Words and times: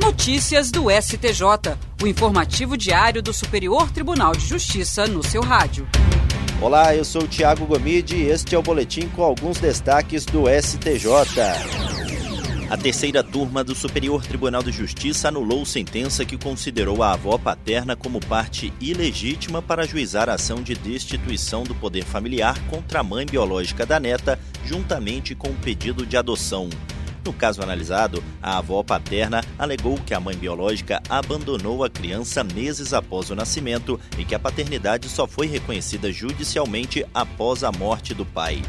Notícias 0.00 0.70
do 0.70 0.84
STJ, 0.88 1.76
o 2.00 2.06
informativo 2.06 2.76
diário 2.76 3.20
do 3.20 3.32
Superior 3.32 3.90
Tribunal 3.90 4.32
de 4.32 4.46
Justiça 4.46 5.08
no 5.08 5.24
seu 5.24 5.42
rádio. 5.42 5.88
Olá, 6.62 6.94
eu 6.94 7.04
sou 7.04 7.22
o 7.22 7.26
Tiago 7.26 7.66
Gomide 7.66 8.14
e 8.14 8.30
este 8.30 8.54
é 8.54 8.58
o 8.58 8.62
boletim 8.62 9.08
com 9.08 9.24
alguns 9.24 9.58
destaques 9.58 10.24
do 10.24 10.44
STJ. 10.48 11.08
A 12.70 12.76
terceira 12.76 13.24
turma 13.24 13.64
do 13.64 13.74
Superior 13.74 14.24
Tribunal 14.24 14.62
de 14.62 14.70
Justiça 14.70 15.28
anulou 15.28 15.66
sentença 15.66 16.24
que 16.24 16.38
considerou 16.38 17.02
a 17.02 17.14
avó 17.14 17.36
paterna 17.36 17.96
como 17.96 18.20
parte 18.20 18.72
ilegítima 18.80 19.60
para 19.60 19.82
ajuizar 19.82 20.28
a 20.28 20.34
ação 20.34 20.62
de 20.62 20.74
destituição 20.74 21.64
do 21.64 21.74
poder 21.74 22.04
familiar 22.04 22.56
contra 22.68 23.00
a 23.00 23.02
mãe 23.02 23.26
biológica 23.26 23.84
da 23.84 23.98
neta, 23.98 24.38
juntamente 24.64 25.34
com 25.34 25.48
o 25.48 25.54
pedido 25.54 26.06
de 26.06 26.16
adoção. 26.16 26.68
No 27.28 27.34
caso 27.34 27.62
analisado, 27.62 28.24
a 28.40 28.56
avó 28.56 28.82
paterna 28.82 29.44
alegou 29.58 29.98
que 29.98 30.14
a 30.14 30.18
mãe 30.18 30.34
biológica 30.34 31.02
abandonou 31.10 31.84
a 31.84 31.90
criança 31.90 32.42
meses 32.42 32.94
após 32.94 33.28
o 33.28 33.36
nascimento 33.36 34.00
e 34.16 34.24
que 34.24 34.34
a 34.34 34.38
paternidade 34.38 35.10
só 35.10 35.26
foi 35.26 35.46
reconhecida 35.46 36.10
judicialmente 36.10 37.04
após 37.12 37.62
a 37.62 37.70
morte 37.70 38.14
do 38.14 38.24
pai. 38.24 38.62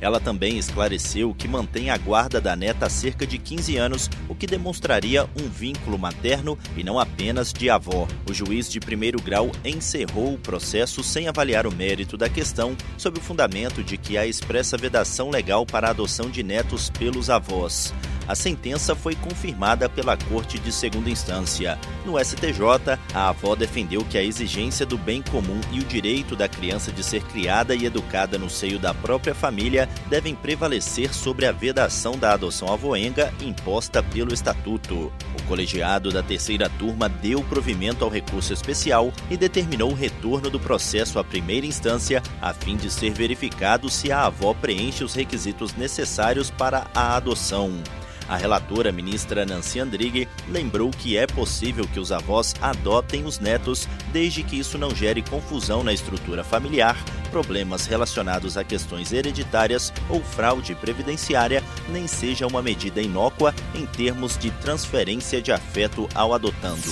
Ela 0.00 0.20
também 0.20 0.58
esclareceu 0.58 1.34
que 1.34 1.48
mantém 1.48 1.90
a 1.90 1.96
guarda 1.96 2.40
da 2.40 2.54
neta 2.54 2.86
há 2.86 2.90
cerca 2.90 3.26
de 3.26 3.38
15 3.38 3.76
anos, 3.76 4.10
o 4.28 4.34
que 4.34 4.46
demonstraria 4.46 5.28
um 5.40 5.48
vínculo 5.48 5.98
materno 5.98 6.58
e 6.76 6.84
não 6.84 6.98
apenas 6.98 7.52
de 7.52 7.70
avó. 7.70 8.06
O 8.28 8.34
juiz 8.34 8.70
de 8.70 8.80
primeiro 8.80 9.20
grau 9.20 9.50
encerrou 9.64 10.34
o 10.34 10.38
processo 10.38 11.02
sem 11.02 11.28
avaliar 11.28 11.66
o 11.66 11.74
mérito 11.74 12.16
da 12.16 12.28
questão, 12.28 12.76
sob 12.98 13.18
o 13.18 13.22
fundamento 13.22 13.82
de 13.82 13.96
que 13.96 14.18
há 14.18 14.26
expressa 14.26 14.76
vedação 14.76 15.30
legal 15.30 15.64
para 15.64 15.88
a 15.88 15.90
adoção 15.90 16.28
de 16.30 16.42
netos 16.42 16.90
pelos 16.90 17.30
avós. 17.30 17.94
A 18.28 18.34
sentença 18.34 18.94
foi 18.94 19.14
confirmada 19.14 19.88
pela 19.88 20.16
Corte 20.16 20.58
de 20.58 20.72
Segunda 20.72 21.08
Instância. 21.08 21.78
No 22.04 22.18
STJ, 22.18 22.98
a 23.14 23.28
avó 23.28 23.54
defendeu 23.54 24.04
que 24.04 24.18
a 24.18 24.22
exigência 24.22 24.84
do 24.84 24.98
bem 24.98 25.22
comum 25.22 25.60
e 25.70 25.78
o 25.78 25.84
direito 25.84 26.34
da 26.34 26.48
criança 26.48 26.90
de 26.90 27.04
ser 27.04 27.22
criada 27.22 27.74
e 27.74 27.86
educada 27.86 28.36
no 28.36 28.50
seio 28.50 28.78
da 28.78 28.92
própria 28.92 29.34
família 29.34 29.88
devem 30.08 30.34
prevalecer 30.34 31.14
sobre 31.14 31.46
a 31.46 31.52
vedação 31.52 32.18
da 32.18 32.32
adoção 32.32 32.72
avoenga 32.72 33.32
imposta 33.40 34.02
pelo 34.02 34.34
Estatuto. 34.34 35.12
O 35.38 35.42
colegiado 35.46 36.10
da 36.10 36.22
terceira 36.22 36.68
turma 36.68 37.08
deu 37.08 37.42
provimento 37.44 38.04
ao 38.04 38.10
recurso 38.10 38.52
especial 38.52 39.12
e 39.30 39.36
determinou 39.36 39.92
o 39.92 39.94
retorno 39.94 40.50
do 40.50 40.58
processo 40.58 41.20
à 41.20 41.24
primeira 41.24 41.66
instância, 41.66 42.20
a 42.42 42.52
fim 42.52 42.76
de 42.76 42.90
ser 42.90 43.12
verificado 43.12 43.88
se 43.88 44.10
a 44.10 44.26
avó 44.26 44.52
preenche 44.52 45.04
os 45.04 45.14
requisitos 45.14 45.74
necessários 45.74 46.50
para 46.50 46.88
a 46.92 47.16
adoção. 47.16 47.72
A 48.28 48.36
relatora, 48.36 48.90
ministra 48.90 49.46
Nancy 49.46 49.78
Andrighi, 49.78 50.28
lembrou 50.48 50.90
que 50.90 51.16
é 51.16 51.26
possível 51.26 51.86
que 51.86 52.00
os 52.00 52.10
avós 52.10 52.54
adotem 52.60 53.24
os 53.24 53.38
netos 53.38 53.88
desde 54.12 54.42
que 54.42 54.58
isso 54.58 54.76
não 54.76 54.94
gere 54.94 55.22
confusão 55.22 55.84
na 55.84 55.92
estrutura 55.92 56.42
familiar, 56.42 56.96
problemas 57.30 57.86
relacionados 57.86 58.56
a 58.56 58.64
questões 58.64 59.12
hereditárias 59.12 59.92
ou 60.08 60.22
fraude 60.22 60.74
previdenciária, 60.74 61.62
nem 61.88 62.06
seja 62.06 62.46
uma 62.46 62.62
medida 62.62 63.00
inócua 63.00 63.54
em 63.74 63.86
termos 63.86 64.36
de 64.36 64.50
transferência 64.50 65.40
de 65.40 65.52
afeto 65.52 66.08
ao 66.14 66.34
adotando. 66.34 66.82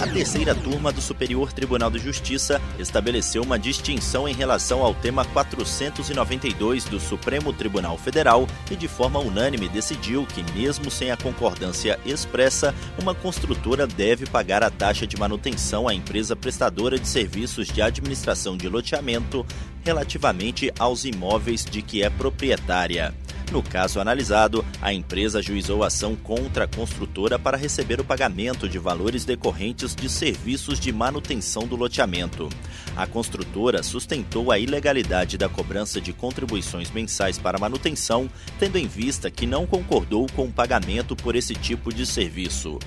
A 0.00 0.06
terceira 0.06 0.54
turma 0.54 0.92
do 0.92 1.00
Superior 1.00 1.52
Tribunal 1.52 1.90
de 1.90 1.98
Justiça 1.98 2.62
estabeleceu 2.78 3.42
uma 3.42 3.58
distinção 3.58 4.28
em 4.28 4.32
relação 4.32 4.80
ao 4.80 4.94
tema 4.94 5.24
492 5.24 6.84
do 6.84 7.00
Supremo 7.00 7.52
Tribunal 7.52 7.98
Federal 7.98 8.46
e, 8.70 8.76
de 8.76 8.86
forma 8.86 9.18
unânime, 9.18 9.68
decidiu 9.68 10.24
que, 10.24 10.44
mesmo 10.52 10.88
sem 10.88 11.10
a 11.10 11.16
concordância 11.16 11.98
expressa, 12.06 12.72
uma 13.02 13.12
construtora 13.12 13.88
deve 13.88 14.24
pagar 14.24 14.62
a 14.62 14.70
taxa 14.70 15.04
de 15.04 15.16
manutenção 15.16 15.88
à 15.88 15.94
empresa 15.94 16.36
prestadora 16.36 16.96
de 16.96 17.08
serviços 17.08 17.66
de 17.66 17.82
administração 17.82 18.56
de 18.56 18.68
loteamento 18.68 19.44
relativamente 19.84 20.72
aos 20.78 21.04
imóveis 21.04 21.64
de 21.64 21.82
que 21.82 22.04
é 22.04 22.10
proprietária. 22.10 23.12
No 23.50 23.62
caso 23.62 23.98
analisado, 23.98 24.64
a 24.80 24.92
empresa 24.92 25.38
ajuizou 25.38 25.82
ação 25.82 26.14
contra 26.14 26.64
a 26.64 26.68
construtora 26.68 27.38
para 27.38 27.56
receber 27.56 27.98
o 27.98 28.04
pagamento 28.04 28.68
de 28.68 28.78
valores 28.78 29.24
decorrentes 29.24 29.94
de 29.94 30.08
serviços 30.08 30.78
de 30.78 30.92
manutenção 30.92 31.66
do 31.66 31.74
loteamento. 31.74 32.48
A 32.94 33.06
construtora 33.06 33.82
sustentou 33.82 34.52
a 34.52 34.58
ilegalidade 34.58 35.38
da 35.38 35.48
cobrança 35.48 35.98
de 35.98 36.12
contribuições 36.12 36.90
mensais 36.90 37.38
para 37.38 37.58
manutenção, 37.58 38.28
tendo 38.58 38.76
em 38.76 38.86
vista 38.86 39.30
que 39.30 39.46
não 39.46 39.66
concordou 39.66 40.26
com 40.34 40.44
o 40.44 40.52
pagamento 40.52 41.16
por 41.16 41.34
esse 41.34 41.54
tipo 41.54 41.92
de 41.92 42.04
serviço. 42.04 42.78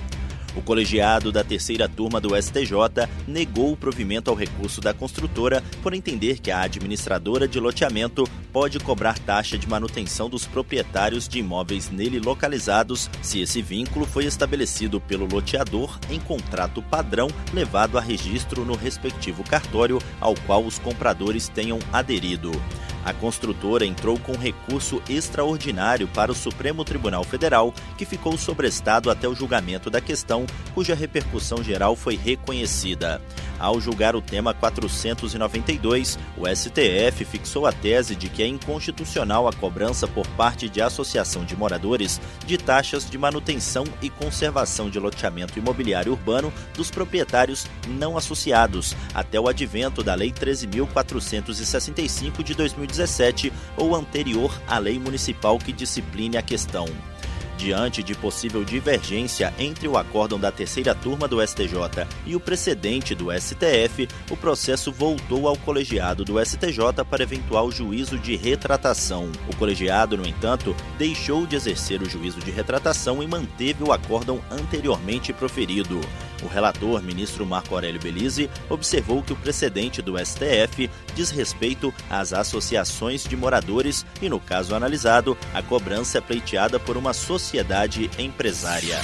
O 0.56 0.62
colegiado 0.62 1.32
da 1.32 1.44
terceira 1.44 1.88
turma 1.88 2.20
do 2.20 2.36
STJ 2.36 3.08
negou 3.28 3.72
o 3.72 3.78
provimento 3.78 4.30
ao 4.30 4.36
recurso 4.36 4.82
da 4.82 4.94
construtora 4.94 5.64
por 5.82 5.94
entender 5.94 6.40
que 6.40 6.52
a 6.52 6.62
administradora 6.62 7.48
de 7.48 7.60
loteamento 7.60 8.28
pode 8.52 8.80
cobrar 8.80 9.18
taxa 9.18 9.58
de 9.58 9.68
manutenção 9.68 10.30
dos 10.30 10.46
proprietários 10.46 11.28
de 11.28 11.40
imóveis 11.40 11.90
nele 11.90 12.20
localizados 12.20 13.10
se 13.22 13.42
esse 13.42 13.62
vínculo 13.62 14.06
foi 14.06 14.26
estabelecido 14.26 15.00
pelo 15.00 15.26
loteador 15.26 15.98
em 16.10 16.20
contrato 16.20 16.82
padrão 16.82 17.30
levado 17.54 17.98
a 17.98 18.02
registro 18.02 18.66
no 18.66 18.76
respectivo 18.76 19.44
cartório 19.44 20.00
ao 20.20 20.36
qual 20.46 20.66
os 20.66 20.78
compradores 20.78 21.48
tenham 21.48 21.80
aderido. 21.94 22.52
A 23.04 23.14
construtora 23.14 23.86
entrou 23.86 24.20
com 24.20 24.34
recurso 24.34 25.02
extraordinário 25.10 26.08
para 26.08 26.32
o 26.32 26.36
Supremo 26.36 26.86
Tribunal 26.86 27.24
Federal, 27.24 27.74
que 27.98 28.06
ficou 28.06 28.38
sobrestado 28.38 29.10
até 29.10 29.28
o 29.28 29.36
julgamento 29.36 29.90
da 29.90 30.00
questão, 30.00 30.46
cuja 30.74 30.94
repercussão 30.94 31.64
geral 31.64 31.96
foi 31.96 32.16
reconhecida. 32.16 33.22
Ao 33.62 33.80
julgar 33.80 34.14
o 34.16 34.22
tema 34.24 34.56
492, 34.56 36.18
o 36.36 36.48
STF 36.48 37.24
fixou 37.24 37.68
a 37.68 37.72
tese 37.72 38.16
de 38.16 38.28
que 38.28 38.42
é 38.42 38.48
inconstitucional 38.48 39.48
a 39.48 39.54
cobrança 39.54 40.08
por 40.08 40.26
parte 40.30 40.68
de 40.68 40.82
associação 40.82 41.46
de 41.46 41.56
moradores 41.56 42.20
de 42.44 42.58
taxas 42.58 43.08
de 43.08 43.20
manutenção 43.20 43.84
e 44.02 44.10
conservação 44.10 44.90
de 44.90 45.00
loteamento 45.00 45.60
imobiliário 45.60 46.14
urbano 46.14 46.52
dos 46.76 46.90
proprietários 46.90 47.68
não 47.88 48.18
associados, 48.18 48.96
até 49.14 49.40
o 49.40 49.48
advento 49.48 50.04
da 50.04 50.16
Lei 50.16 50.32
13.465 50.32 52.42
de 52.42 52.56
2017 52.56 53.54
ou 53.78 53.96
anterior 53.96 54.60
à 54.68 54.80
lei 54.80 54.98
municipal 54.98 55.60
que 55.60 55.72
discipline 55.72 56.36
a 56.36 56.42
questão. 56.42 56.88
Diante 57.62 58.02
de 58.02 58.16
possível 58.16 58.64
divergência 58.64 59.54
entre 59.60 59.88
o 59.88 59.96
acórdão 59.96 60.40
da 60.40 60.52
terceira 60.52 60.96
turma 60.96 61.28
do 61.28 61.46
STJ 61.46 62.08
e 62.26 62.36
o 62.36 62.40
precedente 62.40 63.14
do 63.14 63.28
STF, 63.32 64.10
o 64.32 64.36
processo 64.36 64.92
voltou 64.92 65.48
ao 65.48 65.56
colegiado 65.56 66.26
do 66.26 66.44
STJ 66.44 67.06
para 67.08 67.22
eventual 67.22 67.72
juízo 67.72 68.18
de 68.18 68.36
retratação. 68.36 69.32
O 69.48 69.56
colegiado, 69.56 70.18
no 70.18 70.28
entanto, 70.28 70.76
deixou 70.98 71.46
de 71.46 71.56
exercer 71.56 72.02
o 72.02 72.10
juízo 72.10 72.40
de 72.40 72.50
retratação 72.50 73.22
e 73.22 73.28
manteve 73.28 73.84
o 73.84 73.92
acórdão 73.92 74.42
anteriormente 74.50 75.32
proferido. 75.32 76.02
O 76.42 76.48
relator, 76.48 77.02
ministro 77.02 77.46
Marco 77.46 77.76
Aurélio 77.76 78.02
Belize, 78.02 78.50
observou 78.70 79.22
que 79.22 79.34
o 79.34 79.36
precedente 79.36 80.02
do 80.02 80.18
STF 80.18 80.90
diz 81.16 81.30
respeito 81.30 81.94
às 82.10 82.34
associações 82.34 83.24
de 83.24 83.36
moradores 83.36 84.06
e, 84.22 84.30
no 84.30 84.40
caso 84.40 84.76
analisado, 84.76 85.38
a 85.54 85.62
cobrança 85.62 86.18
é 86.18 86.22
pleiteada 86.22 86.80
por 86.80 86.98
uma 86.98 87.14
sociedade 87.14 88.10
empresária. 88.18 89.00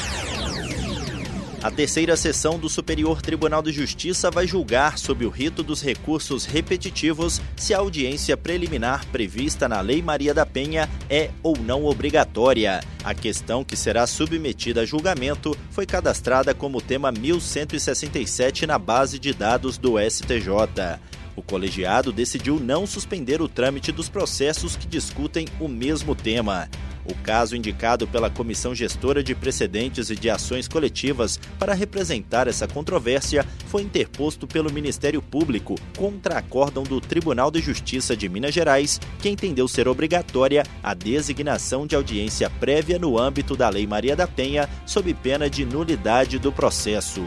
A 1.67 1.69
terceira 1.69 2.15
sessão 2.15 2.57
do 2.57 2.69
Superior 2.69 3.21
Tribunal 3.21 3.61
de 3.61 3.73
Justiça 3.73 4.31
vai 4.31 4.47
julgar, 4.47 4.97
sob 4.97 5.25
o 5.25 5.29
rito 5.29 5.61
dos 5.61 5.81
recursos 5.81 6.45
repetitivos, 6.45 7.41
se 7.57 7.73
a 7.73 7.79
audiência 7.79 8.37
preliminar 8.37 9.05
prevista 9.07 9.67
na 9.67 9.81
Lei 9.81 10.01
Maria 10.01 10.33
da 10.33 10.45
Penha 10.45 10.89
é 11.09 11.29
ou 11.43 11.57
não 11.57 11.83
obrigatória. 11.83 12.81
A 13.03 13.13
questão 13.13 13.65
que 13.65 13.75
será 13.75 14.07
submetida 14.07 14.79
a 14.79 14.85
julgamento 14.85 15.57
foi 15.69 15.85
cadastrada 15.85 16.53
como 16.53 16.79
tema 16.79 17.11
1167 17.11 18.65
na 18.65 18.79
base 18.79 19.19
de 19.19 19.33
dados 19.33 19.77
do 19.77 19.95
STJ. 19.99 21.01
O 21.35 21.41
colegiado 21.41 22.13
decidiu 22.13 22.61
não 22.61 22.87
suspender 22.87 23.41
o 23.41 23.49
trâmite 23.49 23.91
dos 23.91 24.07
processos 24.07 24.77
que 24.77 24.87
discutem 24.87 25.45
o 25.59 25.67
mesmo 25.67 26.15
tema. 26.15 26.69
O 27.07 27.15
caso 27.23 27.55
indicado 27.55 28.05
pela 28.05 28.29
Comissão 28.29 28.75
Gestora 28.75 29.23
de 29.23 29.33
Precedentes 29.33 30.09
e 30.09 30.15
de 30.15 30.29
Ações 30.29 30.67
Coletivas 30.67 31.39
para 31.57 31.73
representar 31.73 32.47
essa 32.47 32.67
controvérsia 32.67 33.45
foi 33.67 33.81
interposto 33.81 34.45
pelo 34.45 34.71
Ministério 34.71 35.21
Público 35.21 35.75
contra 35.95 36.37
acórdão 36.37 36.83
do 36.83 36.99
Tribunal 36.99 37.49
de 37.49 37.61
Justiça 37.61 38.15
de 38.15 38.27
Minas 38.27 38.53
Gerais, 38.53 38.99
que 39.19 39.29
entendeu 39.29 39.67
ser 39.69 39.87
obrigatória 39.87 40.63
a 40.83 40.93
designação 40.93 41.87
de 41.87 41.95
audiência 41.95 42.49
prévia 42.49 42.99
no 42.99 43.17
âmbito 43.17 43.55
da 43.55 43.69
Lei 43.69 43.87
Maria 43.87 44.15
da 44.15 44.27
Penha, 44.27 44.67
sob 44.85 45.13
pena 45.13 45.49
de 45.49 45.65
nulidade 45.65 46.37
do 46.37 46.51
processo. 46.51 47.23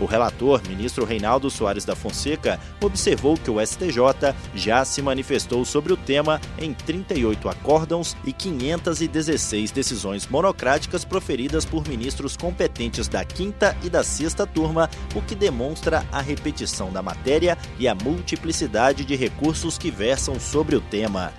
O 0.00 0.06
relator, 0.06 0.62
ministro 0.66 1.04
Reinaldo 1.04 1.50
Soares 1.50 1.84
da 1.84 1.94
Fonseca, 1.94 2.58
observou 2.80 3.36
que 3.36 3.50
o 3.50 3.64
STJ 3.64 4.34
já 4.54 4.82
se 4.82 5.02
manifestou 5.02 5.62
sobre 5.64 5.92
o 5.92 5.96
tema 5.96 6.40
em 6.58 6.72
38 6.72 7.48
acórdãos 7.50 8.16
e 8.24 8.32
516 8.32 9.70
decisões 9.70 10.26
monocráticas 10.26 11.04
proferidas 11.04 11.66
por 11.66 11.86
ministros 11.86 12.34
competentes 12.34 13.08
da 13.08 13.22
quinta 13.24 13.76
e 13.82 13.90
da 13.90 14.02
sexta 14.02 14.46
turma, 14.46 14.88
o 15.14 15.20
que 15.20 15.34
demonstra 15.34 16.06
a 16.10 16.22
repetição 16.22 16.90
da 16.90 17.02
matéria 17.02 17.58
e 17.78 17.86
a 17.86 17.94
multiplicidade 17.94 19.04
de 19.04 19.14
recursos 19.14 19.76
que 19.76 19.90
versam 19.90 20.40
sobre 20.40 20.76
o 20.76 20.80
tema. 20.80 21.30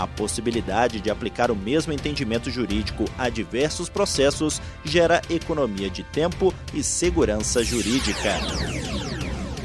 A 0.00 0.06
possibilidade 0.06 0.98
de 0.98 1.10
aplicar 1.10 1.50
o 1.50 1.54
mesmo 1.54 1.92
entendimento 1.92 2.50
jurídico 2.50 3.04
a 3.18 3.28
diversos 3.28 3.90
processos 3.90 4.62
gera 4.82 5.20
economia 5.28 5.90
de 5.90 6.02
tempo 6.02 6.54
e 6.72 6.82
segurança 6.82 7.62
jurídica. 7.62 8.38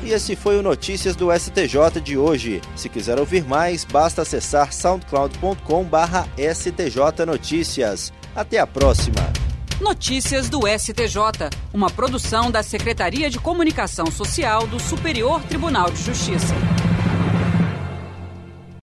E 0.04 0.12
esse 0.12 0.36
foi 0.36 0.60
o 0.60 0.62
Notícias 0.62 1.16
do 1.16 1.32
STJ 1.32 2.02
de 2.04 2.18
hoje. 2.18 2.60
Se 2.76 2.90
quiser 2.90 3.18
ouvir 3.18 3.46
mais, 3.46 3.86
basta 3.86 4.24
acessar 4.24 4.74
soundcloud.com/stj 4.74 7.26
notícias. 7.26 8.12
Até 8.36 8.60
a 8.60 8.68
próxima. 8.68 9.32
Notícias 9.80 10.50
do 10.50 10.68
STJ, 10.68 11.50
uma 11.74 11.90
produção 11.90 12.52
da 12.52 12.62
Secretaria 12.62 13.30
de 13.30 13.40
Comunicação 13.40 14.12
Social 14.12 14.68
do 14.68 14.82
Superior 14.82 15.42
Tribunal 15.44 15.90
de 15.92 16.04
Justiça. 16.04 16.54